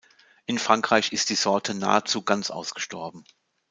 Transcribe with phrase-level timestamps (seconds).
[0.47, 3.23] In Frankreich ist die Sorte nahezu ganz ausgestorben.